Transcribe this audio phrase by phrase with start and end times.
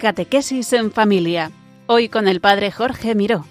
[0.00, 1.50] Catequesis en Familia.
[1.86, 3.44] Hoy con el Padre Jorge Miró.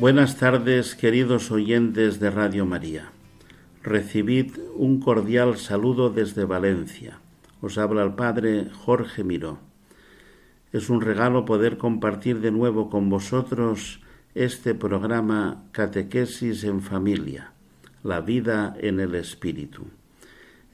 [0.00, 3.12] Buenas tardes, queridos oyentes de Radio María.
[3.84, 7.20] Recibid un cordial saludo desde Valencia.
[7.60, 9.60] Os habla el Padre Jorge Miró.
[10.72, 14.00] Es un regalo poder compartir de nuevo con vosotros
[14.34, 17.52] este programa Catequesis en Familia,
[18.02, 19.86] la vida en el Espíritu.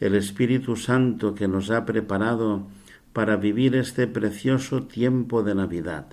[0.02, 2.66] El Espíritu Santo que nos ha preparado
[3.12, 6.06] para vivir este precioso tiempo de Navidad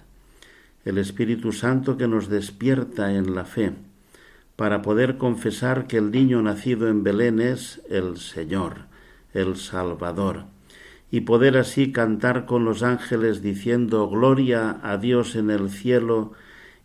[0.85, 3.73] el Espíritu Santo que nos despierta en la fe,
[4.55, 8.87] para poder confesar que el niño nacido en Belén es el Señor,
[9.33, 10.45] el Salvador,
[11.11, 16.33] y poder así cantar con los ángeles diciendo Gloria a Dios en el cielo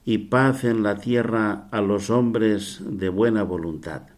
[0.05, 4.14] y paz en la tierra a los hombres de buena voluntad.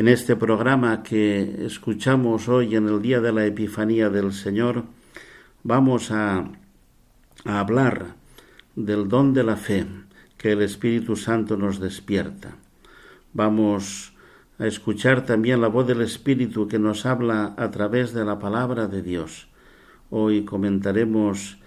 [0.00, 4.84] En este programa que escuchamos hoy en el día de la Epifanía del Señor,
[5.62, 6.50] vamos a,
[7.44, 8.14] a hablar
[8.74, 9.86] del don de la fe
[10.38, 12.56] que el Espíritu Santo nos despierta.
[13.34, 14.14] Vamos
[14.58, 18.86] a escuchar también la voz del Espíritu que nos habla a través de la palabra
[18.86, 19.48] de Dios.
[20.08, 21.58] Hoy comentaremos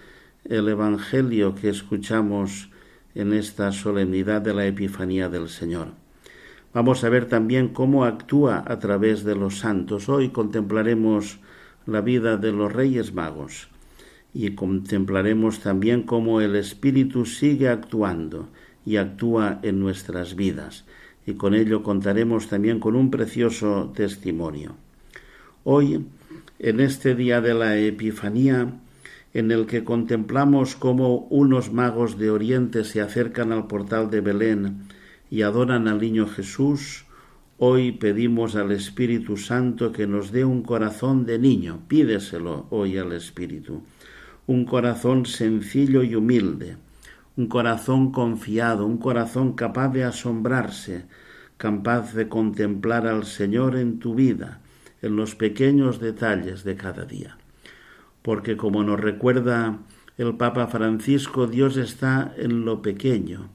[0.42, 2.68] el Evangelio que escuchamos
[3.14, 6.03] en esta solemnidad de la Epifanía del Señor.
[6.74, 10.08] Vamos a ver también cómo actúa a través de los santos.
[10.08, 11.38] Hoy contemplaremos
[11.86, 13.68] la vida de los Reyes Magos
[14.34, 18.48] y contemplaremos también cómo el Espíritu sigue actuando
[18.84, 20.84] y actúa en nuestras vidas,
[21.24, 24.74] y con ello contaremos también con un precioso testimonio.
[25.62, 26.04] Hoy,
[26.58, 28.80] en este día de la Epifanía,
[29.32, 34.88] en el que contemplamos cómo unos magos de Oriente se acercan al portal de Belén
[35.30, 37.04] y adoran al niño Jesús,
[37.58, 43.12] hoy pedimos al Espíritu Santo que nos dé un corazón de niño, pídeselo hoy al
[43.12, 43.82] Espíritu
[44.46, 46.76] un corazón sencillo y humilde,
[47.36, 51.06] un corazón confiado, un corazón capaz de asombrarse,
[51.56, 54.60] capaz de contemplar al Señor en tu vida,
[55.00, 57.38] en los pequeños detalles de cada día.
[58.22, 59.78] Porque como nos recuerda
[60.18, 63.48] el Papa Francisco, Dios está en lo pequeño,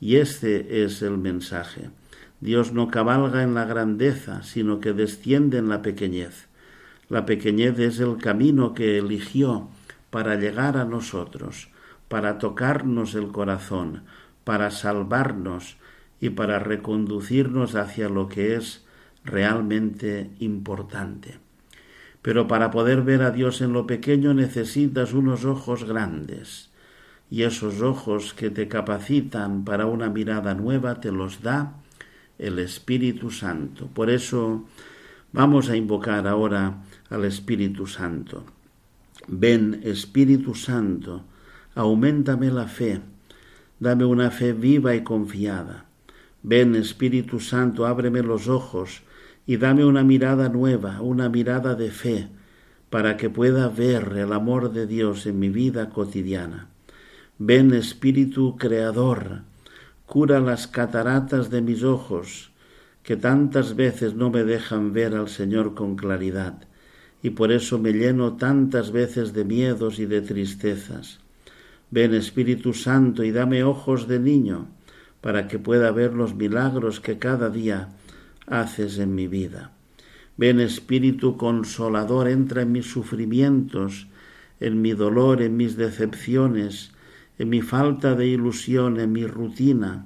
[0.00, 1.90] y este es el mensaje.
[2.40, 6.48] Dios no cabalga en la grandeza, sino que desciende en la pequeñez.
[7.10, 9.68] La pequeñez es el camino que eligió
[10.10, 11.68] para llegar a nosotros,
[12.08, 14.04] para tocarnos el corazón,
[14.44, 15.76] para salvarnos
[16.18, 18.84] y para reconducirnos hacia lo que es
[19.24, 21.38] realmente importante.
[22.22, 26.69] Pero para poder ver a Dios en lo pequeño necesitas unos ojos grandes,
[27.30, 31.74] y esos ojos que te capacitan para una mirada nueva te los da
[32.38, 33.86] el Espíritu Santo.
[33.86, 34.64] Por eso
[35.32, 38.44] vamos a invocar ahora al Espíritu Santo.
[39.28, 41.22] Ven, Espíritu Santo,
[41.76, 43.00] aumentame la fe,
[43.78, 45.84] dame una fe viva y confiada.
[46.42, 49.02] Ven, Espíritu Santo, ábreme los ojos
[49.46, 52.28] y dame una mirada nueva, una mirada de fe,
[52.88, 56.69] para que pueda ver el amor de Dios en mi vida cotidiana.
[57.42, 59.44] Ven, Espíritu Creador,
[60.04, 62.52] cura las cataratas de mis ojos,
[63.02, 66.68] que tantas veces no me dejan ver al Señor con claridad
[67.22, 71.20] y por eso me lleno tantas veces de miedos y de tristezas.
[71.90, 74.68] Ven Espíritu Santo y dame ojos de niño
[75.22, 77.88] para que pueda ver los milagros que cada día
[78.48, 79.72] haces en mi vida.
[80.36, 84.08] Ven Espíritu Consolador, entra en mis sufrimientos,
[84.60, 86.92] en mi dolor, en mis decepciones,
[87.40, 90.04] en mi falta de ilusión, en mi rutina,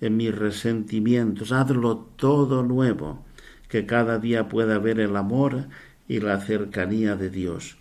[0.00, 1.52] en mis resentimientos.
[1.52, 3.26] Hazlo todo nuevo,
[3.68, 5.66] que cada día pueda ver el amor
[6.08, 7.76] y la cercanía de Dios.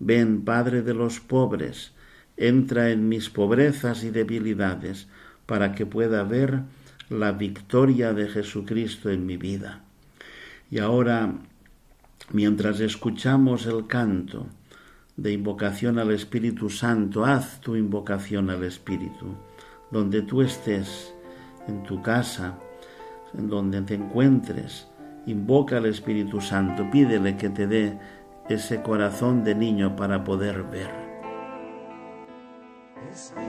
[0.00, 1.92] Ven, Padre de los pobres,
[2.36, 5.06] entra en mis pobrezas y debilidades,
[5.46, 6.62] para que pueda ver
[7.08, 9.84] la victoria de Jesucristo en mi vida.
[10.68, 11.32] Y ahora,
[12.32, 14.48] mientras escuchamos el canto
[15.16, 19.34] de invocación al Espíritu Santo, haz tu invocación al Espíritu,
[19.90, 21.14] donde tú estés,
[21.66, 22.58] en tu casa,
[23.36, 24.88] en donde te encuentres,
[25.26, 27.98] invoca al Espíritu Santo, pídele que te dé
[28.48, 30.90] ese corazón de niño para poder ver.
[33.10, 33.46] Espíritu,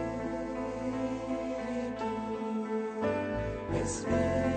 [3.84, 4.57] Espíritu.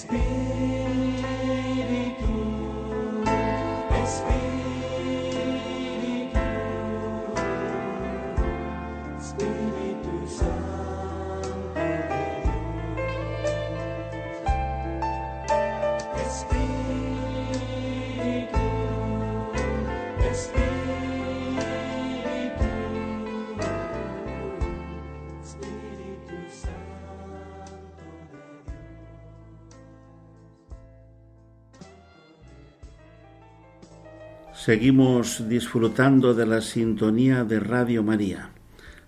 [0.00, 0.24] Espírito,
[4.02, 4.59] Espírito.
[34.62, 38.50] Seguimos disfrutando de la sintonía de Radio María.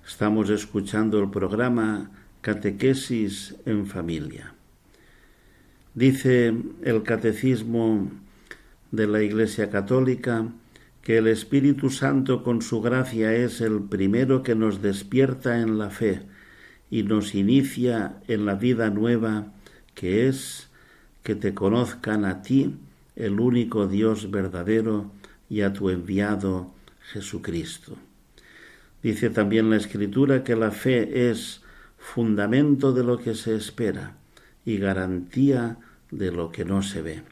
[0.02, 2.10] Estamos escuchando el programa
[2.40, 4.54] Catequesis en Familia.
[5.92, 8.10] Dice el Catecismo
[8.92, 10.48] de la Iglesia Católica
[11.02, 15.90] que el Espíritu Santo con su gracia es el primero que nos despierta en la
[15.90, 16.22] fe
[16.90, 19.52] y nos inicia en la vida nueva
[19.94, 20.70] que es
[21.22, 22.74] que te conozcan a ti,
[23.16, 25.12] el único Dios verdadero,
[25.52, 26.72] y a tu enviado
[27.12, 27.98] Jesucristo.
[29.02, 31.60] Dice también la Escritura que la fe es
[31.98, 34.16] fundamento de lo que se espera
[34.64, 35.76] y garantía
[36.10, 37.22] de lo que no se ve.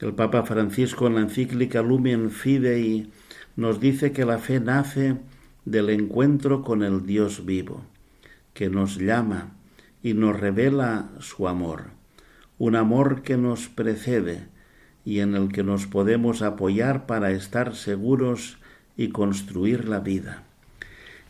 [0.00, 3.08] El Papa Francisco en la encíclica Lumen Fidei
[3.54, 5.16] nos dice que la fe nace
[5.64, 7.84] del encuentro con el Dios vivo,
[8.52, 9.52] que nos llama
[10.02, 11.84] y nos revela su amor,
[12.58, 14.48] un amor que nos precede,
[15.06, 18.58] y en el que nos podemos apoyar para estar seguros
[18.96, 20.42] y construir la vida.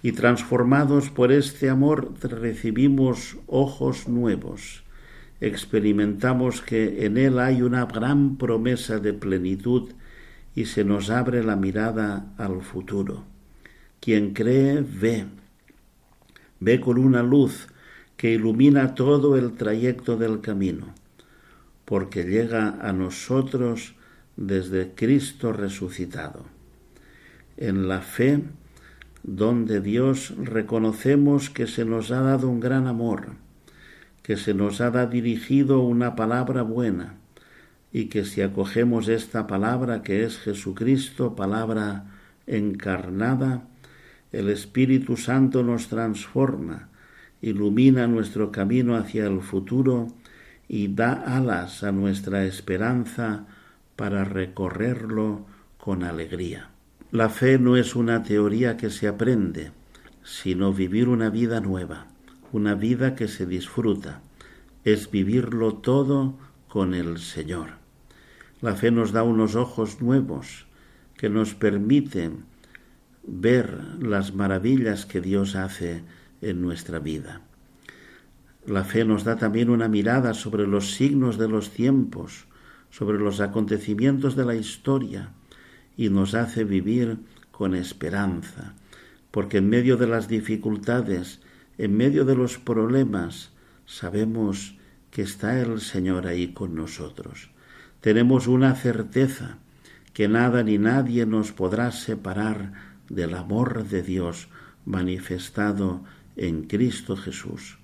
[0.03, 4.83] Y transformados por este amor recibimos ojos nuevos,
[5.43, 9.91] experimentamos que en él hay una gran promesa de plenitud
[10.55, 13.25] y se nos abre la mirada al futuro.
[14.01, 15.27] Quien cree ve,
[16.61, 17.67] ve con una luz
[18.17, 20.95] que ilumina todo el trayecto del camino
[21.87, 23.95] porque llega a nosotros
[24.37, 26.45] desde Cristo resucitado.
[27.57, 28.43] En la fe,
[29.23, 33.29] donde Dios reconocemos que se nos ha dado un gran amor,
[34.23, 37.15] que se nos ha dirigido una palabra buena,
[37.93, 42.05] y que si acogemos esta palabra que es Jesucristo, palabra
[42.47, 43.63] encarnada,
[44.33, 46.89] el Espíritu Santo nos transforma,
[47.41, 50.09] ilumina nuestro camino hacia el futuro
[50.69, 53.47] y da alas a nuestra esperanza
[53.95, 55.47] para recorrerlo
[55.79, 56.71] con alegría.
[57.13, 59.73] La fe no es una teoría que se aprende,
[60.25, 62.09] sino vivir una vida nueva,
[62.53, 64.23] una vida que se disfruta,
[64.85, 66.37] es vivirlo todo
[66.69, 67.71] con el Señor.
[68.61, 70.67] La fe nos da unos ojos nuevos
[71.17, 72.45] que nos permiten
[73.23, 76.03] ver las maravillas que Dios hace
[76.41, 77.46] en nuestra vida.
[78.67, 82.47] La fe nos da también una mirada sobre los signos de los tiempos,
[82.91, 85.31] sobre los acontecimientos de la historia,
[85.97, 87.19] y nos hace vivir
[87.53, 88.75] con esperanza,
[89.31, 91.41] porque en medio de las dificultades,
[91.79, 93.53] en medio de los problemas,
[93.87, 94.77] sabemos
[95.13, 97.51] que está el Señor ahí con nosotros.
[98.01, 99.59] Tenemos una certeza
[100.13, 102.73] que nada ni nadie nos podrá separar
[103.09, 104.49] del amor de Dios
[104.85, 106.03] manifestado
[106.35, 107.79] en Cristo Jesús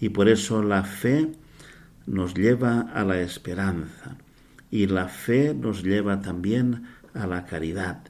[0.00, 1.32] y por eso la fe
[2.06, 4.16] nos lleva a la esperanza
[4.70, 6.84] y la fe nos lleva también
[7.14, 8.02] a la caridad.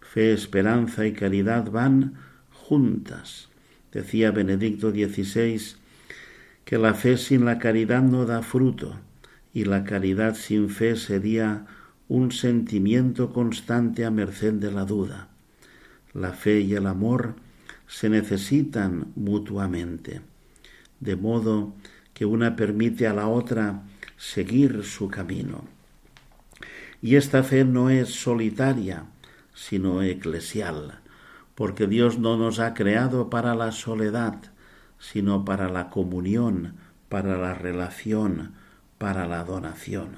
[0.00, 2.14] Fe, esperanza y caridad van
[2.52, 3.48] juntas.
[3.92, 5.60] Decía Benedicto XVI
[6.64, 8.96] que la fe sin la caridad no da fruto
[9.52, 11.66] y la caridad sin fe sería
[12.08, 15.28] un sentimiento constante a merced de la duda.
[16.14, 17.34] La fe y el amor
[17.86, 20.22] se necesitan mutuamente
[21.00, 21.74] de modo
[22.14, 23.82] que una permite a la otra
[24.16, 25.64] seguir su camino.
[27.02, 29.04] Y esta fe no es solitaria,
[29.54, 31.00] sino eclesial,
[31.54, 34.36] porque Dios no nos ha creado para la soledad,
[34.98, 36.74] sino para la comunión,
[37.08, 38.54] para la relación,
[38.98, 40.16] para la donación.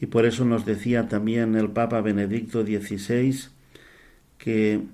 [0.00, 3.48] Y por eso nos decía también el Papa Benedicto XVI
[4.36, 4.84] que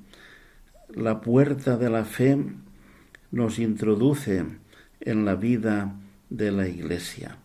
[0.95, 2.39] la puerta de la fe
[3.31, 4.45] nos introduce
[5.05, 5.95] en la vida
[6.31, 7.37] de la Iglesia.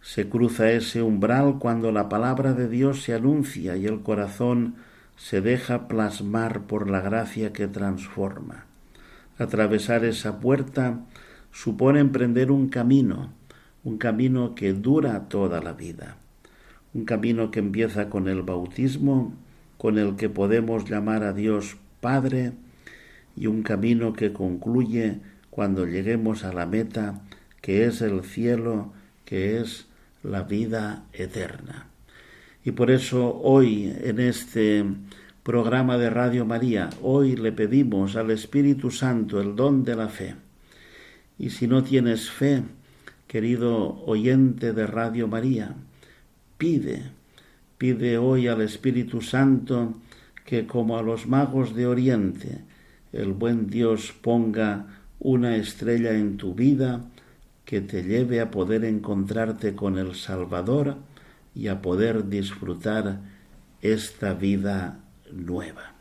[0.00, 4.76] Se cruza ese umbral cuando la palabra de Dios se anuncia y el corazón
[5.16, 8.66] se deja plasmar por la gracia que transforma.
[9.38, 11.00] Atravesar esa puerta
[11.50, 13.32] supone emprender un camino,
[13.82, 16.16] un camino que dura toda la vida,
[16.94, 19.34] un camino que empieza con el bautismo,
[19.78, 22.52] con el que podemos llamar a Dios Padre,
[23.36, 25.20] y un camino que concluye
[25.56, 27.22] cuando lleguemos a la meta,
[27.62, 28.92] que es el cielo,
[29.24, 29.86] que es
[30.22, 31.86] la vida eterna.
[32.62, 34.84] Y por eso hoy en este
[35.42, 40.34] programa de Radio María, hoy le pedimos al Espíritu Santo el don de la fe.
[41.38, 42.62] Y si no tienes fe,
[43.26, 45.74] querido oyente de Radio María,
[46.58, 47.12] pide,
[47.78, 49.94] pide hoy al Espíritu Santo
[50.44, 52.60] que como a los magos de Oriente,
[53.14, 57.00] el buen Dios ponga una estrella en tu vida
[57.64, 60.96] que te lleve a poder encontrarte con el Salvador
[61.54, 63.20] y a poder disfrutar
[63.82, 65.00] esta vida
[65.32, 65.96] nueva.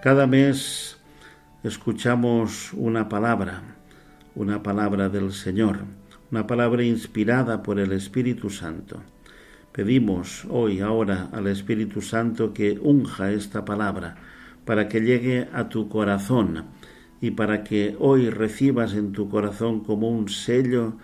[0.00, 0.96] Cada mes
[1.64, 3.77] escuchamos una palabra,
[4.38, 5.80] una palabra del Señor,
[6.30, 9.02] una palabra inspirada por el Espíritu Santo.
[9.72, 14.14] Pedimos hoy, ahora, al Espíritu Santo que unja esta palabra
[14.64, 16.66] para que llegue a tu corazón
[17.20, 20.94] y para que hoy recibas en tu corazón como un sello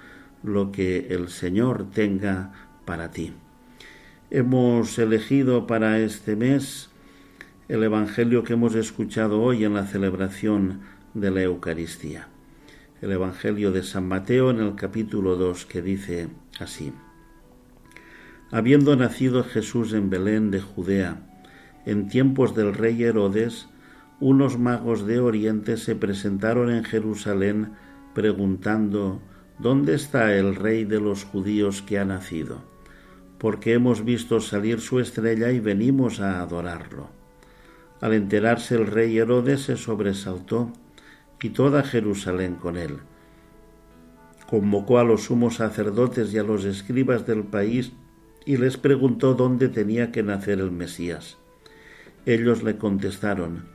[0.45, 2.53] lo que el Señor tenga
[2.85, 3.33] para ti.
[4.31, 6.89] Hemos elegido para este mes
[7.67, 10.83] el Evangelio que hemos escuchado hoy en la celebración
[11.15, 12.29] de la Eucaristía.
[13.05, 16.95] El Evangelio de San Mateo en el capítulo 2 que dice así.
[18.51, 21.21] Habiendo nacido Jesús en Belén de Judea,
[21.85, 23.69] en tiempos del rey Herodes,
[24.21, 27.73] unos magos de Oriente se presentaron en Jerusalén
[28.15, 29.21] preguntando,
[29.59, 32.63] ¿Dónde está el rey de los judíos que ha nacido?
[33.37, 37.11] Porque hemos visto salir su estrella y venimos a adorarlo.
[38.01, 40.73] Al enterarse el rey Herodes se sobresaltó
[41.45, 43.01] y toda Jerusalén con él.
[44.47, 47.93] Convocó a los sumos sacerdotes y a los escribas del país
[48.47, 51.37] y les preguntó dónde tenía que nacer el Mesías.
[52.25, 53.67] Ellos le contestaron,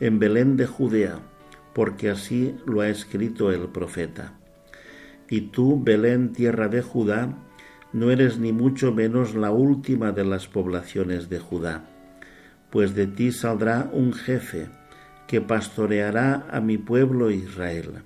[0.00, 1.20] en Belén de Judea,
[1.74, 4.40] porque así lo ha escrito el profeta.
[5.28, 7.36] Y tú, Belén, tierra de Judá,
[7.92, 11.84] no eres ni mucho menos la última de las poblaciones de Judá
[12.70, 14.68] pues de ti saldrá un jefe
[15.30, 18.02] que pastoreará a mi pueblo Israel.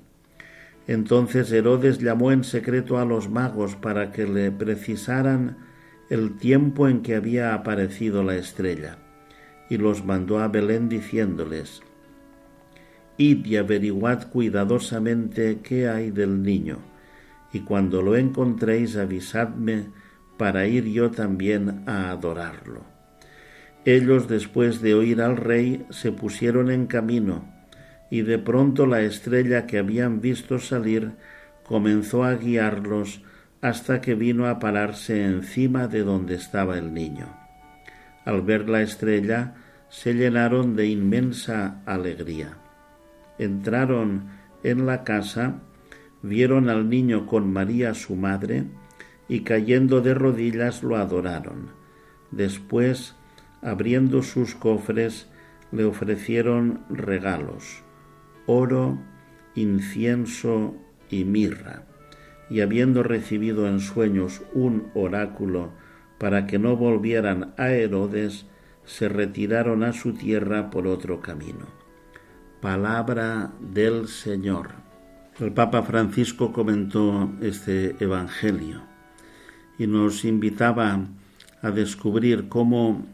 [0.87, 5.57] Entonces Herodes llamó en secreto a los magos para que le precisaran
[6.11, 8.99] el tiempo en que había aparecido la estrella,
[9.71, 11.81] y los mandó a Belén diciéndoles,
[13.17, 16.77] Id y averiguad cuidadosamente qué hay del niño,
[17.55, 19.87] y cuando lo encontréis avisadme
[20.37, 22.94] para ir yo también a adorarlo.
[23.85, 27.45] Ellos, después de oír al rey, se pusieron en camino,
[28.11, 31.13] y de pronto la estrella que habían visto salir
[31.65, 33.23] comenzó a guiarlos
[33.61, 37.35] hasta que vino a pararse encima de donde estaba el niño.
[38.25, 39.55] Al ver la estrella,
[39.89, 42.57] se llenaron de inmensa alegría.
[43.39, 44.29] Entraron
[44.63, 45.61] en la casa,
[46.23, 48.65] vieron al niño con María su madre,
[49.29, 51.71] y cayendo de rodillas lo adoraron.
[52.31, 53.15] Después
[53.65, 55.27] abriendo sus cofres,
[55.73, 57.83] le ofrecieron regalos,
[58.47, 58.99] oro,
[59.55, 60.77] incienso
[61.11, 61.83] y mirra,
[62.51, 65.73] y habiendo recibido en sueños un oráculo
[66.19, 68.47] para que no volvieran a Herodes,
[68.85, 71.67] se retiraron a su tierra por otro camino.
[72.61, 74.71] Palabra del Señor.
[75.41, 78.83] El Papa Francisco comentó este Evangelio
[79.79, 81.01] y nos invitaba
[81.61, 83.05] a descubrir cómo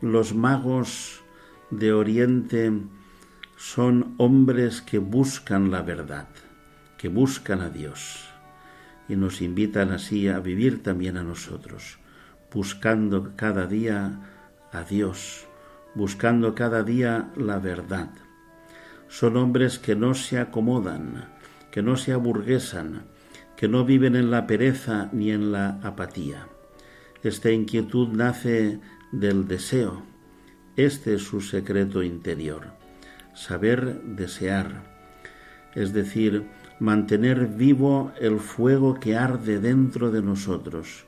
[0.00, 1.22] los magos
[1.70, 2.72] de Oriente
[3.56, 6.28] son hombres que buscan la verdad,
[6.96, 8.28] que buscan a Dios
[9.08, 11.98] y nos invitan así a vivir también a nosotros,
[12.52, 14.20] buscando cada día
[14.72, 15.46] a Dios,
[15.94, 18.10] buscando cada día la verdad.
[19.08, 21.28] Son hombres que no se acomodan,
[21.72, 23.06] que no se aburguesan,
[23.56, 26.46] que no viven en la pereza ni en la apatía.
[27.22, 28.78] Esta inquietud nace
[29.12, 30.02] del deseo.
[30.76, 32.66] Este es su secreto interior.
[33.34, 34.82] Saber desear.
[35.74, 36.46] Es decir,
[36.80, 41.06] mantener vivo el fuego que arde dentro de nosotros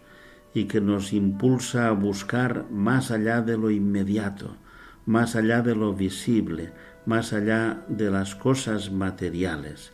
[0.55, 4.57] y que nos impulsa a buscar más allá de lo inmediato,
[5.07, 6.73] más allá de lo visible,
[7.07, 9.93] más allá de las cosas materiales.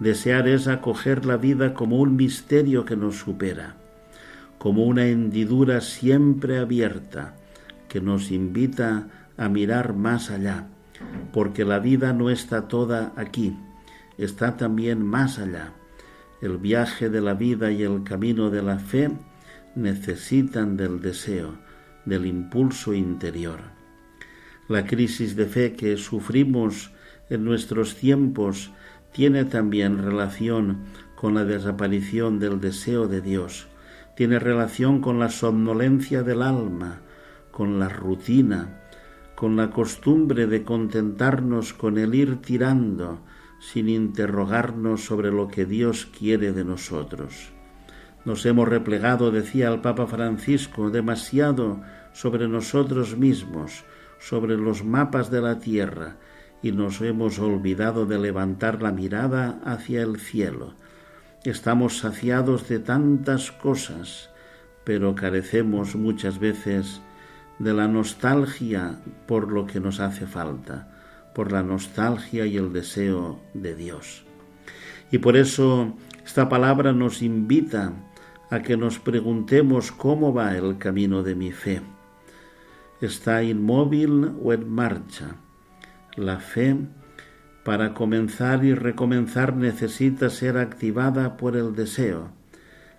[0.00, 3.76] Desear es acoger la vida como un misterio que nos supera,
[4.64, 7.34] como una hendidura siempre abierta
[7.86, 10.68] que nos invita a mirar más allá,
[11.34, 13.58] porque la vida no está toda aquí,
[14.16, 15.74] está también más allá.
[16.40, 19.10] El viaje de la vida y el camino de la fe
[19.74, 21.58] necesitan del deseo,
[22.06, 23.60] del impulso interior.
[24.66, 26.90] La crisis de fe que sufrimos
[27.28, 28.70] en nuestros tiempos
[29.12, 30.84] tiene también relación
[31.16, 33.68] con la desaparición del deseo de Dios,
[34.16, 37.00] tiene relación con la somnolencia del alma,
[37.50, 38.80] con la rutina,
[39.34, 43.20] con la costumbre de contentarnos con el ir tirando
[43.60, 47.52] sin interrogarnos sobre lo que Dios quiere de nosotros.
[48.24, 53.84] Nos hemos replegado, decía el Papa Francisco, demasiado sobre nosotros mismos,
[54.18, 56.16] sobre los mapas de la tierra,
[56.62, 60.74] y nos hemos olvidado de levantar la mirada hacia el cielo.
[61.44, 64.30] Estamos saciados de tantas cosas,
[64.82, 67.02] pero carecemos muchas veces
[67.58, 70.88] de la nostalgia por lo que nos hace falta,
[71.34, 74.24] por la nostalgia y el deseo de Dios.
[75.10, 77.92] Y por eso esta palabra nos invita
[78.48, 81.82] a que nos preguntemos cómo va el camino de mi fe.
[83.02, 85.36] ¿Está inmóvil o en marcha?
[86.16, 86.74] La fe,
[87.64, 92.30] para comenzar y recomenzar, necesita ser activada por el deseo,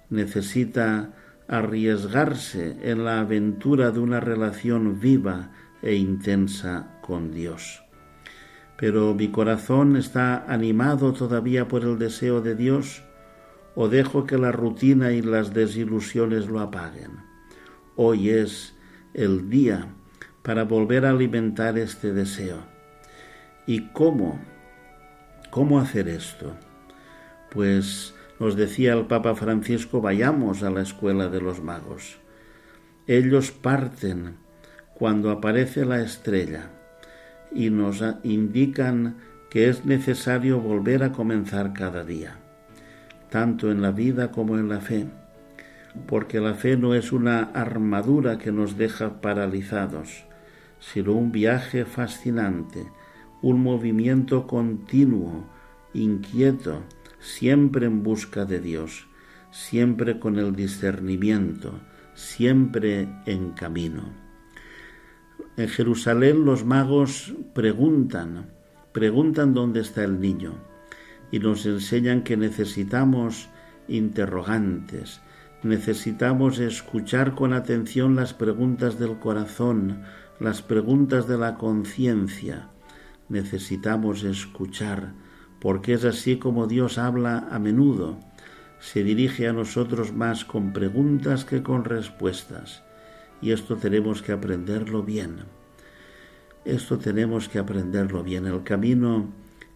[0.10, 1.14] necesita
[1.48, 5.52] arriesgarse en la aventura de una relación viva
[5.84, 7.84] e intensa con Dios.
[8.78, 13.04] Pero mi corazón está animado todavía por el deseo de Dios
[13.76, 17.12] o dejo que la rutina y las desilusiones lo apaguen.
[17.96, 18.76] Hoy es
[19.14, 19.88] el día
[20.42, 22.66] para volver a alimentar este deseo.
[23.68, 24.40] ¿Y cómo?
[25.56, 26.54] ¿Cómo hacer esto?
[27.50, 32.18] Pues nos decía el Papa Francisco, vayamos a la escuela de los magos.
[33.08, 34.36] Ellos parten
[34.96, 36.72] cuando aparece la estrella
[37.54, 39.16] y nos indican
[39.50, 42.36] que es necesario volver a comenzar cada día
[43.30, 45.06] tanto en la vida como en la fe,
[46.06, 50.26] porque la fe no es una armadura que nos deja paralizados,
[50.82, 52.86] sino un viaje fascinante,
[53.46, 55.46] un movimiento continuo,
[55.94, 56.82] inquieto,
[57.20, 59.06] siempre en busca de Dios,
[59.52, 61.80] siempre con el discernimiento,
[62.16, 64.02] siempre en camino.
[65.58, 68.50] En Jerusalén los magos preguntan,
[68.92, 70.56] preguntan dónde está el niño
[71.30, 73.50] y nos enseñan que necesitamos
[73.88, 75.22] interrogantes,
[75.62, 80.02] necesitamos escuchar con atención las preguntas del corazón,
[80.40, 82.72] las preguntas de la conciencia.
[83.30, 85.14] Necesitamos escuchar,
[85.60, 88.20] porque es así como Dios habla a menudo.
[88.80, 92.84] Se dirige a nosotros más con preguntas que con respuestas.
[93.42, 95.46] Y esto tenemos que aprenderlo bien.
[96.66, 98.46] Esto tenemos que aprenderlo bien.
[98.46, 99.30] El camino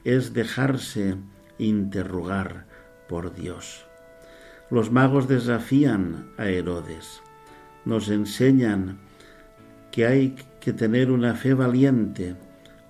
[0.04, 1.16] es dejarse
[1.58, 2.66] interrogar
[3.08, 3.86] por Dios.
[4.70, 7.22] Los magos desafían a Herodes,
[7.86, 9.00] nos enseñan
[9.92, 12.36] que hay que tener una fe valiente,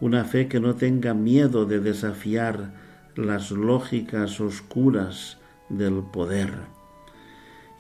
[0.02, 2.74] una fe que no tenga miedo de desafiar
[3.16, 5.38] las lógicas oscuras
[5.70, 6.54] del poder.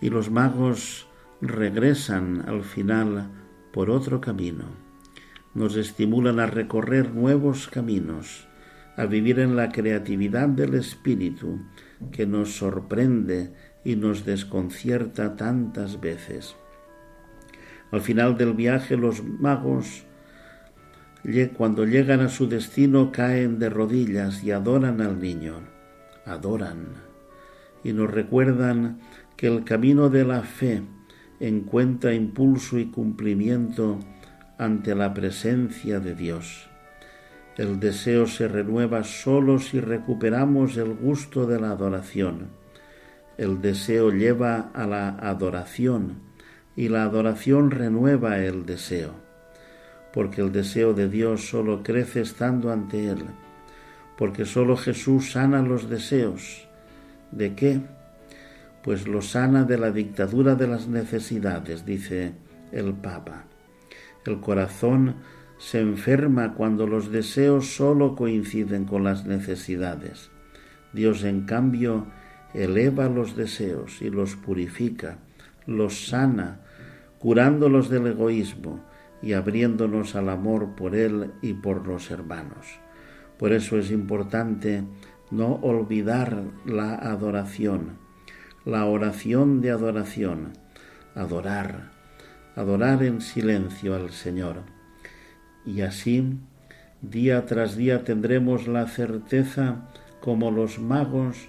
[0.01, 1.07] Y los magos
[1.41, 3.29] regresan al final
[3.71, 4.65] por otro camino,
[5.53, 8.47] nos estimulan a recorrer nuevos caminos,
[8.97, 11.59] a vivir en la creatividad del espíritu
[12.11, 13.53] que nos sorprende
[13.85, 16.55] y nos desconcierta tantas veces.
[17.91, 20.05] Al final del viaje los magos,
[21.55, 25.61] cuando llegan a su destino, caen de rodillas y adoran al niño,
[26.25, 26.87] adoran,
[27.83, 28.99] y nos recuerdan
[29.35, 30.81] que el camino de la fe
[31.39, 33.99] encuentra impulso y cumplimiento
[34.57, 36.69] ante la presencia de Dios.
[37.57, 42.49] El deseo se renueva solo si recuperamos el gusto de la adoración.
[43.37, 46.21] El deseo lleva a la adoración
[46.75, 49.13] y la adoración renueva el deseo,
[50.19, 53.23] porque el deseo de Dios solo crece estando ante Él,
[54.17, 56.67] porque solo Jesús sana los deseos.
[57.31, 57.79] ¿De qué?
[58.83, 62.33] pues lo sana de la dictadura de las necesidades, dice
[62.73, 63.45] el Papa.
[64.25, 65.15] El corazón
[65.57, 70.31] se enferma cuando los deseos solo coinciden con las necesidades.
[70.91, 72.07] Dios, en cambio,
[72.53, 75.19] eleva los deseos y los purifica,
[75.65, 76.59] los sana,
[77.19, 78.88] curándolos del egoísmo
[79.21, 82.79] y abriéndonos al amor por Él y por los hermanos.
[83.37, 84.83] Por eso es importante
[85.31, 87.97] no olvidar la adoración,
[88.65, 90.53] la oración de adoración,
[91.15, 91.91] adorar,
[92.55, 94.63] adorar en silencio al Señor.
[95.65, 96.37] Y así,
[97.01, 99.87] día tras día tendremos la certeza,
[100.19, 101.47] como los magos,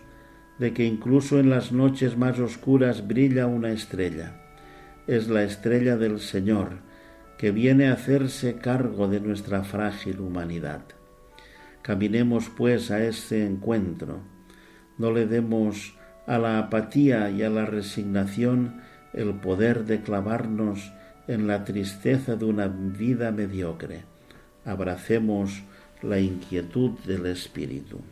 [0.59, 4.37] de que incluso en las noches más oscuras brilla una estrella.
[5.07, 6.90] Es la estrella del Señor,
[7.41, 10.83] que viene a hacerse cargo de nuestra frágil humanidad.
[11.81, 14.21] Caminemos pues a este encuentro.
[14.99, 15.95] No le demos
[16.27, 18.83] a la apatía y a la resignación
[19.15, 20.93] el poder de clavarnos
[21.29, 24.03] en la tristeza de una vida mediocre.
[24.67, 25.63] Abracemos
[26.03, 28.03] la inquietud del espíritu.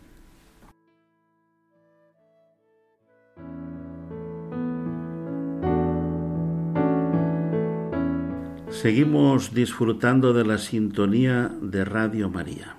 [8.80, 12.76] Seguimos disfrutando de la sintonía de Radio María.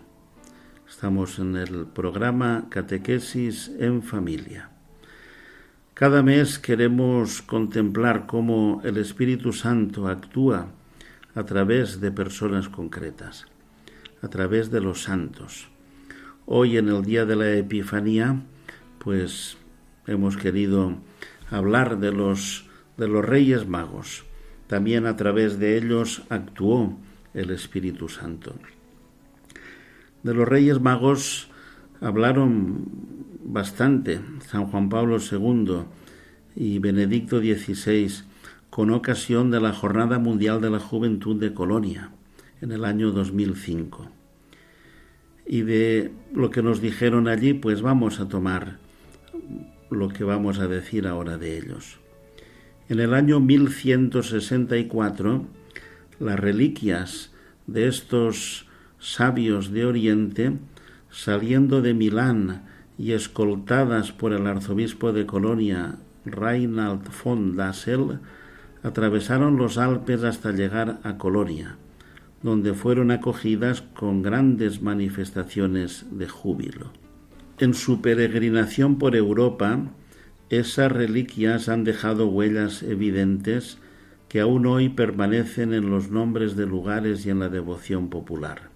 [0.88, 4.70] Estamos en el programa Catequesis en Familia.
[5.94, 10.68] Cada mes queremos contemplar cómo el Espíritu Santo actúa
[11.36, 13.48] a través de personas concretas,
[14.22, 15.68] a través de los santos.
[16.46, 18.42] Hoy en el día de la Epifanía,
[19.00, 19.58] pues
[20.08, 20.96] hemos querido
[21.52, 24.29] hablar de los de los Reyes Magos.
[24.70, 26.96] También a través de ellos actuó
[27.34, 28.54] el Espíritu Santo.
[30.22, 31.50] De los Reyes Magos
[32.02, 32.86] hablaron
[33.44, 35.86] bastante San Juan Pablo II
[36.56, 38.12] y Benedicto XVI
[38.70, 42.12] con ocasión de la Jornada Mundial de la Juventud de Colonia
[42.62, 44.08] en el año 2005.
[45.48, 48.78] Y de lo que nos dijeron allí, pues vamos a tomar
[49.90, 52.00] lo que vamos a decir ahora de ellos.
[52.90, 55.46] En el año 1164,
[56.20, 57.32] las reliquias
[57.68, 60.54] de estos sabios de Oriente
[61.12, 62.64] saliendo de Milán
[62.98, 68.22] y escoltadas por el arzobispo de Colonia, Reinald von Dassel,
[68.82, 71.78] atravesaron los Alpes hasta llegar a Colonia,
[72.42, 76.92] donde fueron acogidas con grandes manifestaciones de júbilo.
[77.60, 79.80] En su peregrinación por Europa,
[80.50, 83.78] esas reliquias han dejado huellas evidentes
[84.30, 88.70] que aún hoy permanecen en los nombres de lugares y en la devoción popular.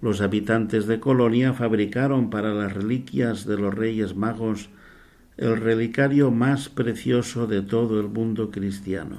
[0.00, 4.70] Los habitantes de Colonia fabricaron para las reliquias de los Reyes Magos
[5.36, 9.18] el relicario más precioso de todo el mundo cristiano,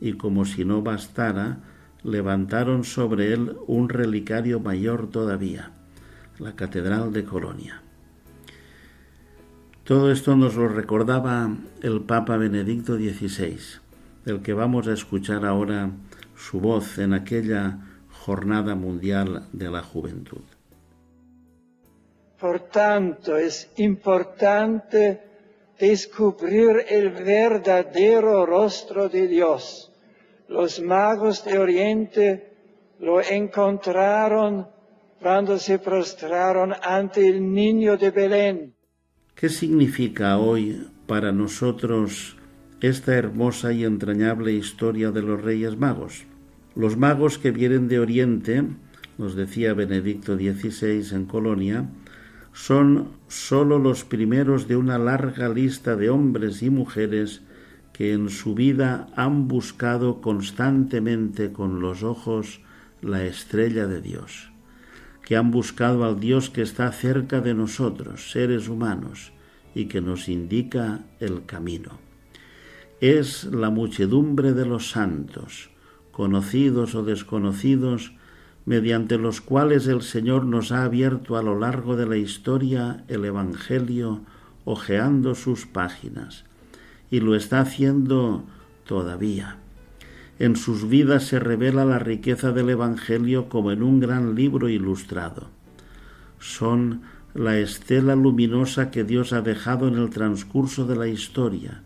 [0.00, 1.58] y como si no bastara,
[2.02, 5.72] levantaron sobre él un relicario mayor todavía,
[6.38, 7.82] la Catedral de Colonia.
[9.86, 11.48] Todo esto nos lo recordaba
[11.80, 13.56] el Papa Benedicto XVI,
[14.24, 15.92] del que vamos a escuchar ahora
[16.34, 17.78] su voz en aquella
[18.10, 20.42] Jornada Mundial de la Juventud.
[22.36, 25.20] Por tanto, es importante
[25.78, 29.92] descubrir el verdadero rostro de Dios.
[30.48, 32.56] Los magos de Oriente
[32.98, 34.66] lo encontraron
[35.20, 38.75] cuando se prostraron ante el niño de Belén.
[39.36, 42.38] ¿Qué significa hoy para nosotros
[42.80, 46.24] esta hermosa y entrañable historia de los Reyes Magos?
[46.74, 48.64] Los magos que vienen de Oriente,
[49.18, 51.86] nos decía Benedicto XVI en Colonia,
[52.54, 57.42] son sólo los primeros de una larga lista de hombres y mujeres
[57.92, 62.62] que en su vida han buscado constantemente con los ojos
[63.02, 64.50] la estrella de Dios,
[65.26, 69.32] que han buscado al Dios que está cerca de nosotros, seres humanos,
[69.74, 71.98] y que nos indica el camino.
[73.00, 75.70] Es la muchedumbre de los santos,
[76.12, 78.12] conocidos o desconocidos,
[78.66, 83.24] mediante los cuales el Señor nos ha abierto a lo largo de la historia el
[83.24, 84.20] Evangelio,
[84.64, 86.44] hojeando sus páginas,
[87.10, 88.44] y lo está haciendo
[88.86, 89.58] todavía.
[90.38, 95.48] En sus vidas se revela la riqueza del Evangelio como en un gran libro ilustrado.
[96.38, 101.82] Son la estela luminosa que Dios ha dejado en el transcurso de la historia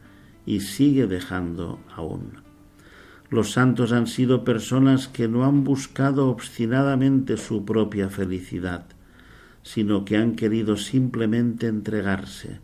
[0.47, 2.43] y sigue dejando aún.
[3.31, 8.87] Los santos han sido personas que no han buscado obstinadamente su propia felicidad,
[9.63, 12.59] sino que han querido simplemente entregarse,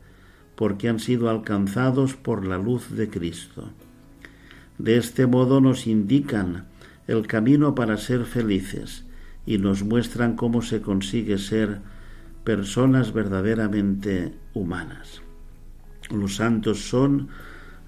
[0.56, 3.70] porque han sido alcanzados por la luz de Cristo.
[4.78, 6.66] De este modo nos indican
[7.06, 9.04] el camino para ser felices
[9.46, 11.80] y nos muestran cómo se consigue ser
[12.44, 15.22] personas verdaderamente humanas.
[16.10, 17.28] Los santos son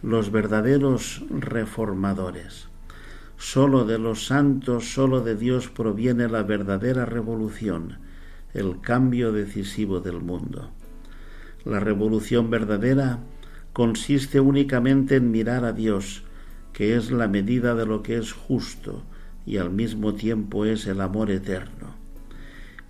[0.03, 2.68] los verdaderos reformadores.
[3.37, 7.98] Solo de los santos, solo de Dios proviene la verdadera revolución,
[8.55, 10.70] el cambio decisivo del mundo.
[11.64, 13.20] La revolución verdadera
[13.72, 16.24] consiste únicamente en mirar a Dios,
[16.72, 19.02] que es la medida de lo que es justo
[19.46, 21.94] y al mismo tiempo es el amor eterno.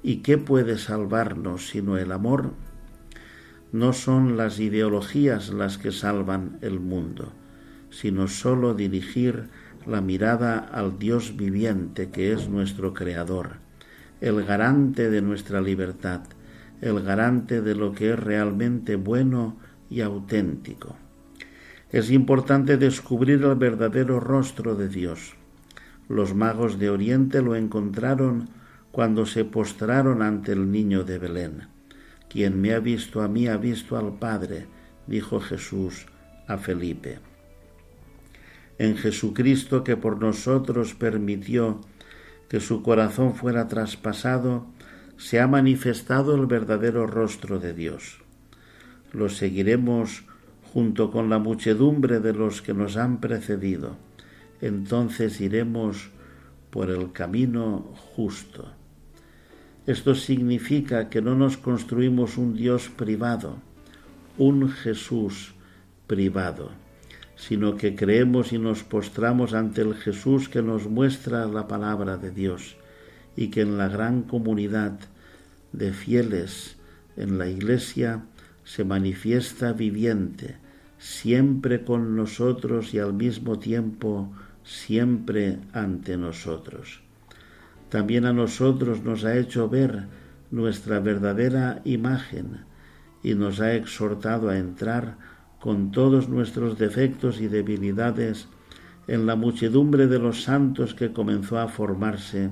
[0.02, 2.52] ¿Y qué puede salvarnos sino el amor?
[3.72, 7.32] No son las ideologías las que salvan el mundo,
[7.90, 9.48] sino sólo dirigir
[9.86, 13.56] la mirada al Dios viviente que es nuestro Creador,
[14.20, 16.22] el garante de nuestra libertad,
[16.80, 19.56] el garante de lo que es realmente bueno
[19.90, 20.96] y auténtico.
[21.90, 25.34] Es importante descubrir el verdadero rostro de Dios.
[26.08, 28.50] Los magos de Oriente lo encontraron
[28.92, 31.68] cuando se postraron ante el niño de Belén.
[32.28, 34.66] Quien me ha visto a mí ha visto al Padre,
[35.06, 36.06] dijo Jesús
[36.46, 37.20] a Felipe.
[38.78, 41.80] En Jesucristo que por nosotros permitió
[42.48, 44.66] que su corazón fuera traspasado,
[45.16, 48.20] se ha manifestado el verdadero rostro de Dios.
[49.12, 50.24] Lo seguiremos
[50.72, 53.96] junto con la muchedumbre de los que nos han precedido.
[54.60, 56.10] Entonces iremos
[56.70, 58.72] por el camino justo.
[59.86, 63.56] Esto significa que no nos construimos un Dios privado,
[64.36, 65.54] un Jesús
[66.06, 66.70] privado,
[67.36, 72.30] sino que creemos y nos postramos ante el Jesús que nos muestra la palabra de
[72.30, 72.76] Dios
[73.36, 74.98] y que en la gran comunidad
[75.72, 76.76] de fieles
[77.16, 78.24] en la Iglesia
[78.68, 80.56] se manifiesta viviente,
[80.98, 87.02] siempre con nosotros y al mismo tiempo siempre ante nosotros
[87.88, 90.06] también a nosotros nos ha hecho ver
[90.50, 92.64] nuestra verdadera imagen
[93.22, 95.16] y nos ha exhortado a entrar
[95.60, 98.48] con todos nuestros defectos y debilidades
[99.06, 102.50] en la muchedumbre de los santos que comenzó a formarse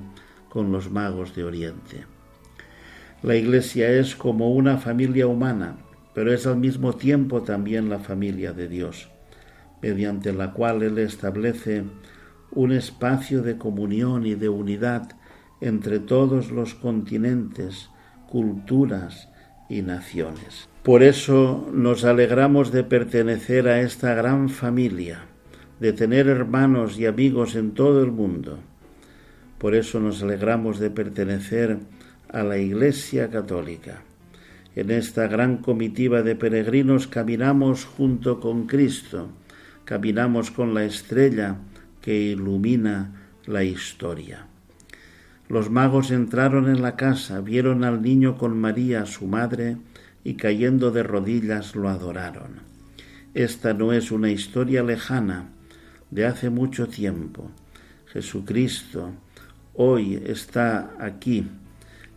[0.48, 2.06] con los magos de Oriente.
[3.22, 5.76] La Iglesia es como una familia humana,
[6.16, 9.10] pero es al mismo tiempo también la familia de Dios,
[9.82, 11.84] mediante la cual Él establece
[12.52, 15.10] un espacio de comunión y de unidad
[15.60, 17.90] entre todos los continentes,
[18.30, 19.28] culturas
[19.68, 20.70] y naciones.
[20.82, 25.26] Por eso nos alegramos de pertenecer a esta gran familia,
[25.80, 28.58] de tener hermanos y amigos en todo el mundo.
[29.58, 31.76] Por eso nos alegramos de pertenecer
[32.30, 34.00] a la Iglesia Católica.
[34.76, 39.30] En esta gran comitiva de peregrinos caminamos junto con Cristo,
[39.86, 41.56] caminamos con la estrella
[42.02, 44.48] que ilumina la historia.
[45.48, 49.78] Los magos entraron en la casa, vieron al niño con María, su madre,
[50.24, 52.60] y cayendo de rodillas lo adoraron.
[53.32, 55.48] Esta no es una historia lejana,
[56.10, 57.50] de hace mucho tiempo.
[58.12, 59.12] Jesucristo
[59.72, 61.48] hoy está aquí,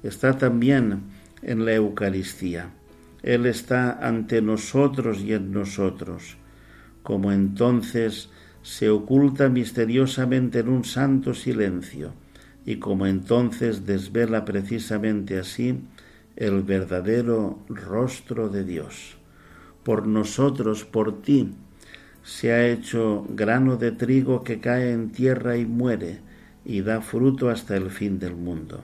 [0.03, 2.71] está también en la Eucaristía.
[3.23, 6.37] Él está ante nosotros y en nosotros,
[7.03, 8.29] como entonces
[8.61, 12.13] se oculta misteriosamente en un santo silencio
[12.65, 15.79] y como entonces desvela precisamente así
[16.35, 19.17] el verdadero rostro de Dios.
[19.83, 21.51] Por nosotros, por ti,
[22.23, 26.19] se ha hecho grano de trigo que cae en tierra y muere,
[26.63, 28.83] y da fruto hasta el fin del mundo.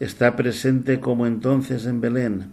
[0.00, 2.52] Está presente como entonces en Belén,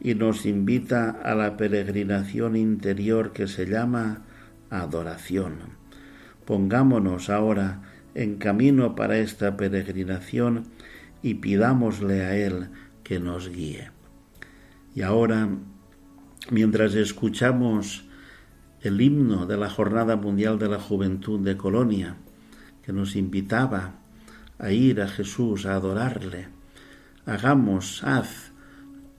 [0.00, 4.22] y nos invita a la peregrinación interior que se llama
[4.68, 5.58] adoración.
[6.44, 7.82] Pongámonos ahora
[8.16, 10.64] en camino para esta peregrinación
[11.22, 12.70] y pidámosle a Él
[13.04, 13.92] que nos guíe.
[14.96, 15.48] Y ahora,
[16.50, 18.08] mientras escuchamos
[18.80, 22.16] el himno de la Jornada Mundial de la Juventud de Colonia,
[22.82, 24.00] que nos invitaba
[24.58, 26.57] a ir a Jesús, a adorarle,
[27.28, 28.52] hagamos, haz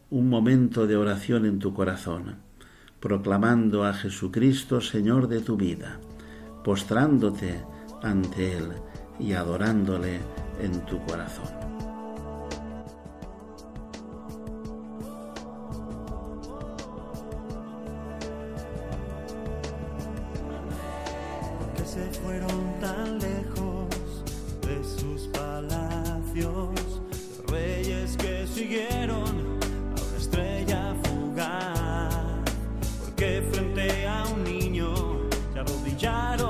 [0.09, 2.37] un momento de oración en tu corazón,
[2.99, 5.99] proclamando a Jesucristo Señor de tu vida,
[6.63, 7.63] postrándote
[8.01, 8.69] ante Él
[9.19, 10.21] y adorándole
[10.59, 11.68] en tu corazón.
[35.99, 36.48] já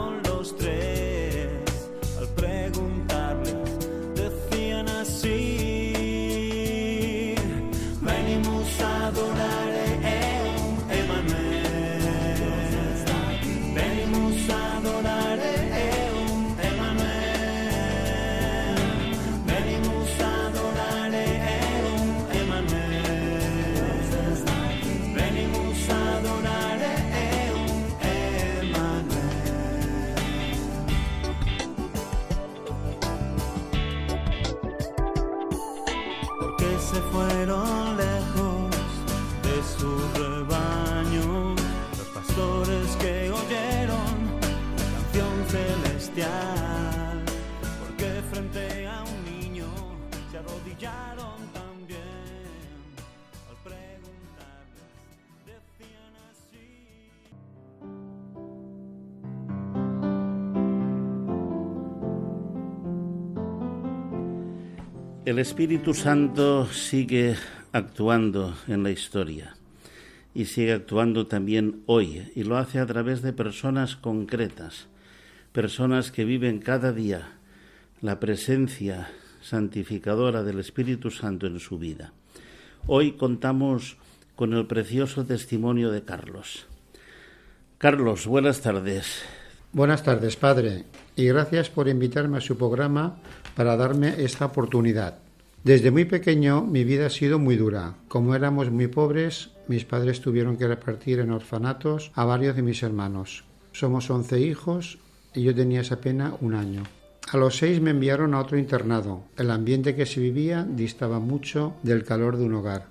[65.29, 67.35] El Espíritu Santo sigue
[67.71, 69.55] actuando en la historia
[70.33, 74.87] y sigue actuando también hoy y lo hace a través de personas concretas,
[75.51, 77.33] personas que viven cada día
[78.01, 82.11] la presencia santificadora del Espíritu Santo en su vida.
[82.87, 83.97] Hoy contamos
[84.35, 86.65] con el precioso testimonio de Carlos.
[87.77, 89.21] Carlos, buenas tardes.
[89.73, 90.85] Buenas tardes, padre,
[91.19, 93.17] y gracias por invitarme a su programa
[93.53, 95.19] para darme esta oportunidad.
[95.65, 97.95] Desde muy pequeño mi vida ha sido muy dura.
[98.07, 102.83] Como éramos muy pobres, mis padres tuvieron que repartir en orfanatos a varios de mis
[102.83, 103.43] hermanos.
[103.73, 104.97] Somos once hijos
[105.35, 106.83] y yo tenía esa pena un año.
[107.33, 109.25] A los seis me enviaron a otro internado.
[109.35, 112.87] El ambiente que se vivía distaba mucho del calor de un hogar.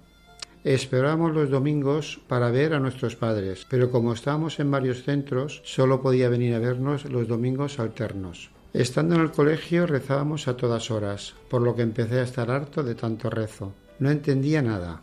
[0.65, 6.03] Esperábamos los domingos para ver a nuestros padres, pero como estábamos en varios centros, solo
[6.03, 8.51] podía venir a vernos los domingos alternos.
[8.73, 12.83] Estando en el colegio rezábamos a todas horas, por lo que empecé a estar harto
[12.83, 13.73] de tanto rezo.
[13.99, 15.03] No entendía nada,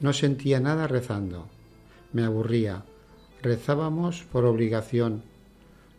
[0.00, 1.48] no sentía nada rezando.
[2.12, 2.84] Me aburría.
[3.42, 5.22] Rezábamos por obligación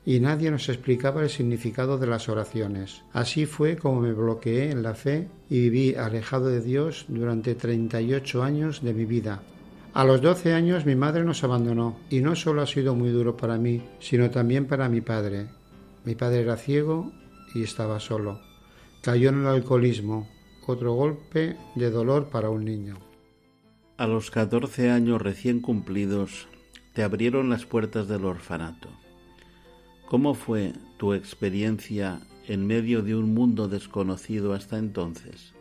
[0.05, 3.03] y nadie nos explicaba el significado de las oraciones.
[3.13, 8.43] Así fue como me bloqueé en la fe y viví alejado de Dios durante 38
[8.43, 9.43] años de mi vida.
[9.93, 13.37] A los 12 años mi madre nos abandonó y no solo ha sido muy duro
[13.37, 15.47] para mí, sino también para mi padre.
[16.05, 17.11] Mi padre era ciego
[17.53, 18.39] y estaba solo.
[19.01, 20.29] Cayó en el alcoholismo,
[20.65, 22.97] otro golpe de dolor para un niño.
[23.97, 26.47] A los 14 años recién cumplidos,
[26.93, 28.89] te abrieron las puertas del orfanato.
[30.11, 35.53] ¿Cómo fue tu experiencia en medio de un mundo desconocido hasta entonces?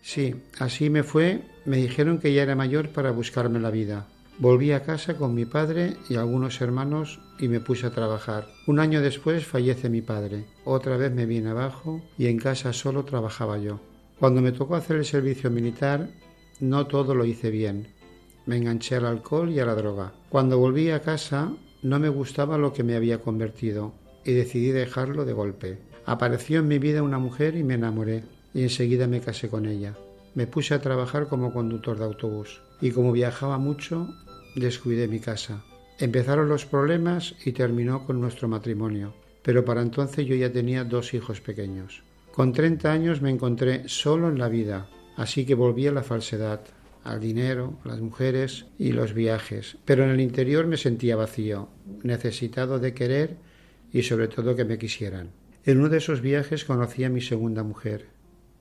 [0.00, 1.42] Sí, así me fue.
[1.66, 4.08] Me dijeron que ya era mayor para buscarme la vida.
[4.38, 8.46] Volví a casa con mi padre y algunos hermanos y me puse a trabajar.
[8.66, 10.46] Un año después fallece mi padre.
[10.64, 13.78] Otra vez me vine abajo y en casa solo trabajaba yo.
[14.18, 16.08] Cuando me tocó hacer el servicio militar,
[16.60, 17.88] no todo lo hice bien.
[18.46, 20.14] Me enganché al alcohol y a la droga.
[20.30, 23.92] Cuando volví a casa, no me gustaba lo que me había convertido
[24.24, 25.78] y decidí dejarlo de golpe.
[26.04, 29.96] Apareció en mi vida una mujer y me enamoré y enseguida me casé con ella.
[30.34, 34.08] Me puse a trabajar como conductor de autobús y como viajaba mucho,
[34.54, 35.64] descuidé mi casa.
[35.98, 41.14] Empezaron los problemas y terminó con nuestro matrimonio, pero para entonces yo ya tenía dos
[41.14, 42.02] hijos pequeños.
[42.32, 46.60] Con 30 años me encontré solo en la vida, así que volví a la falsedad,
[47.08, 51.70] al dinero, las mujeres y los viajes, pero en el interior me sentía vacío,
[52.02, 53.36] necesitado de querer
[53.90, 55.30] y sobre todo que me quisieran.
[55.64, 58.08] En uno de esos viajes conocí a mi segunda mujer.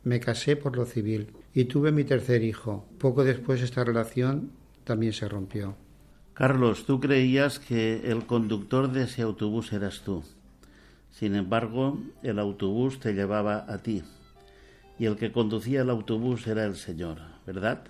[0.03, 2.87] Me casé por lo civil y tuve mi tercer hijo.
[2.97, 4.51] Poco después esta relación
[4.85, 5.75] también se rompió.
[6.33, 10.23] Carlos, tú creías que el conductor de ese autobús eras tú.
[11.11, 14.03] Sin embargo, el autobús te llevaba a ti.
[14.97, 17.83] Y el que conducía el autobús era el Señor, ¿verdad?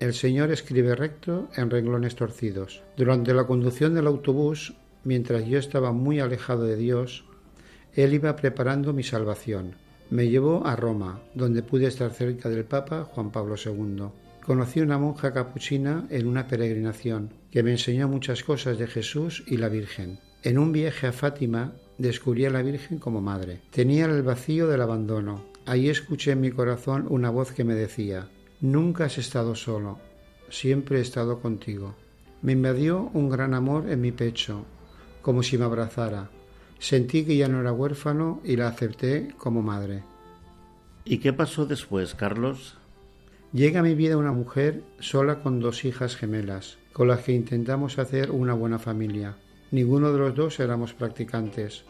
[0.00, 2.82] El Señor escribe recto en renglones torcidos.
[2.96, 4.74] Durante la conducción del autobús,
[5.04, 7.26] mientras yo estaba muy alejado de Dios,
[7.92, 9.74] Él iba preparando mi salvación.
[10.08, 14.04] Me llevó a Roma, donde pude estar cerca del Papa Juan Pablo II.
[14.42, 19.58] Conocí una monja capuchina en una peregrinación que me enseñó muchas cosas de Jesús y
[19.58, 20.18] la Virgen.
[20.42, 23.60] En un viaje a Fátima descubrí a la Virgen como madre.
[23.70, 25.44] Tenía el vacío del abandono.
[25.66, 28.30] Ahí escuché en mi corazón una voz que me decía,
[28.60, 29.98] Nunca has estado solo,
[30.50, 31.94] siempre he estado contigo.
[32.42, 34.66] Me invadió un gran amor en mi pecho,
[35.22, 36.28] como si me abrazara.
[36.78, 40.02] Sentí que ya no era huérfano y la acepté como madre.
[41.06, 42.76] ¿Y qué pasó después, Carlos?
[43.54, 47.98] Llega a mi vida una mujer sola con dos hijas gemelas, con las que intentamos
[47.98, 49.38] hacer una buena familia.
[49.70, 51.84] Ninguno de los dos éramos practicantes,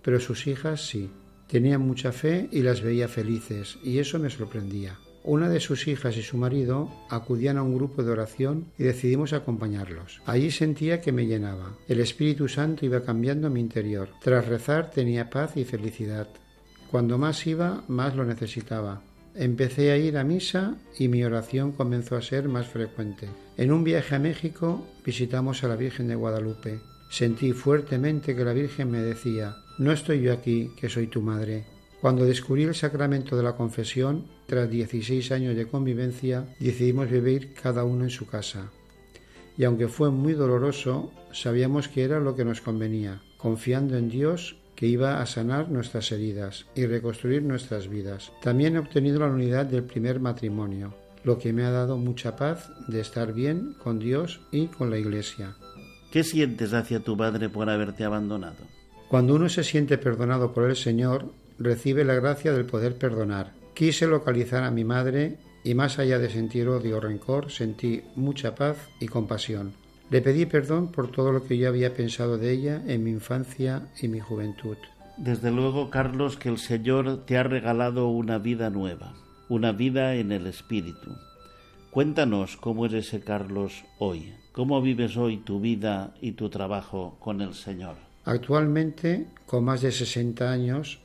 [0.00, 1.10] pero sus hijas sí.
[1.48, 4.98] Tenían mucha fe y las veía felices, y eso me sorprendía.
[5.26, 9.32] Una de sus hijas y su marido acudían a un grupo de oración y decidimos
[9.32, 10.20] acompañarlos.
[10.26, 11.78] Allí sentía que me llenaba.
[11.88, 14.10] El Espíritu Santo iba cambiando mi interior.
[14.22, 16.28] Tras rezar tenía paz y felicidad.
[16.90, 19.00] Cuando más iba, más lo necesitaba.
[19.34, 23.26] Empecé a ir a misa y mi oración comenzó a ser más frecuente.
[23.56, 26.80] En un viaje a México visitamos a la Virgen de Guadalupe.
[27.08, 31.64] Sentí fuertemente que la Virgen me decía, no estoy yo aquí, que soy tu madre.
[32.04, 37.84] Cuando descubrí el sacramento de la confesión, tras 16 años de convivencia, decidimos vivir cada
[37.84, 38.70] uno en su casa.
[39.56, 44.58] Y aunque fue muy doloroso, sabíamos que era lo que nos convenía, confiando en Dios
[44.76, 48.32] que iba a sanar nuestras heridas y reconstruir nuestras vidas.
[48.42, 52.70] También he obtenido la unidad del primer matrimonio, lo que me ha dado mucha paz
[52.86, 55.56] de estar bien con Dios y con la Iglesia.
[56.12, 58.66] ¿Qué sientes hacia tu padre por haberte abandonado?
[59.08, 63.52] Cuando uno se siente perdonado por el Señor, recibe la gracia del poder perdonar.
[63.74, 68.54] Quise localizar a mi madre y más allá de sentir odio o rencor, sentí mucha
[68.54, 69.72] paz y compasión.
[70.10, 73.88] Le pedí perdón por todo lo que yo había pensado de ella en mi infancia
[74.00, 74.76] y mi juventud.
[75.16, 79.14] Desde luego, Carlos, que el Señor te ha regalado una vida nueva,
[79.48, 81.16] una vida en el Espíritu.
[81.90, 87.40] Cuéntanos cómo es ese Carlos hoy, cómo vives hoy tu vida y tu trabajo con
[87.40, 87.96] el Señor.
[88.24, 90.98] Actualmente, con más de 60 años,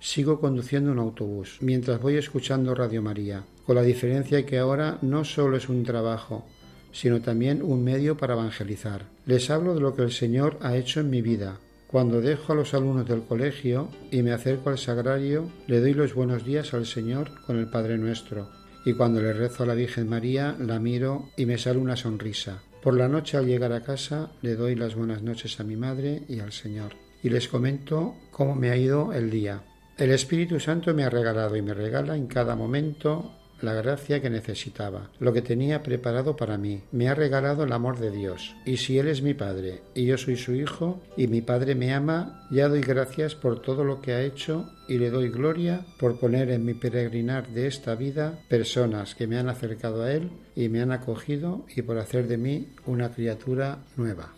[0.00, 5.24] sigo conduciendo un autobús mientras voy escuchando Radio María, con la diferencia que ahora no
[5.24, 6.46] solo es un trabajo,
[6.92, 9.06] sino también un medio para evangelizar.
[9.26, 11.58] Les hablo de lo que el Señor ha hecho en mi vida.
[11.88, 16.14] Cuando dejo a los alumnos del colegio y me acerco al sagrario, le doy los
[16.14, 18.48] buenos días al Señor con el Padre Nuestro.
[18.84, 22.62] Y cuando le rezo a la Virgen María, la miro y me sale una sonrisa.
[22.82, 26.22] Por la noche al llegar a casa le doy las buenas noches a mi madre
[26.28, 26.92] y al Señor.
[27.22, 29.62] Y les comento cómo me ha ido el día.
[29.98, 33.32] El Espíritu Santo me ha regalado y me regala en cada momento
[33.62, 36.82] la gracia que necesitaba, lo que tenía preparado para mí.
[36.92, 38.54] Me ha regalado el amor de Dios.
[38.66, 41.94] Y si Él es mi Padre y yo soy su Hijo y mi Padre me
[41.94, 46.20] ama, ya doy gracias por todo lo que ha hecho y le doy gloria por
[46.20, 50.68] poner en mi peregrinar de esta vida personas que me han acercado a Él y
[50.68, 54.34] me han acogido y por hacer de mí una criatura nueva.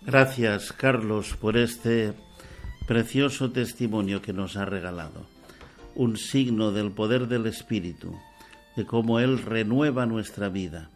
[0.00, 2.14] Gracias, Carlos, por este
[2.88, 5.26] precioso testimonio que nos ha regalado
[5.94, 8.18] un signo del poder del Espíritu,
[8.76, 10.88] de cómo Él renueva nuestra vida,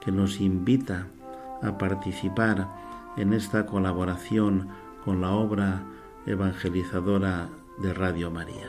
[0.00, 1.06] que nos invita
[1.62, 2.68] a participar
[3.16, 4.68] en esta colaboración
[5.04, 5.82] con la obra
[6.26, 7.48] evangelizadora
[7.78, 8.68] de Radio María.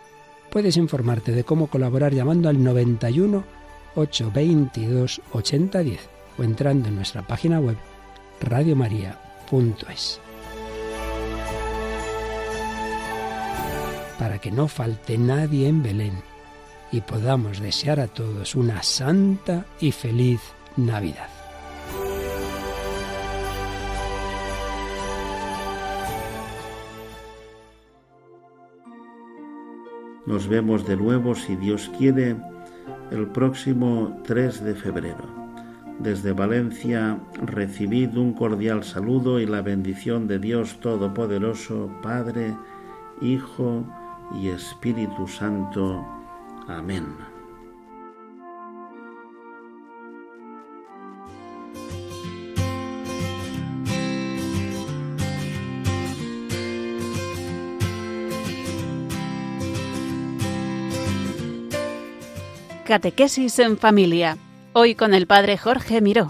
[0.51, 3.43] Puedes informarte de cómo colaborar llamando al 91
[3.95, 7.77] 822 8010 o entrando en nuestra página web
[8.41, 10.19] radiomaria.es.
[14.19, 16.21] Para que no falte nadie en Belén
[16.91, 20.41] y podamos desear a todos una santa y feliz
[20.75, 21.40] Navidad.
[30.31, 32.37] Nos vemos de nuevo, si Dios quiere,
[33.11, 35.25] el próximo 3 de febrero.
[35.99, 42.55] Desde Valencia recibid un cordial saludo y la bendición de Dios Todopoderoso, Padre,
[43.19, 43.83] Hijo
[44.41, 46.01] y Espíritu Santo.
[46.69, 47.30] Amén.
[62.91, 64.37] Catequesis en familia.
[64.73, 66.29] Hoy con el Padre Jorge Miró.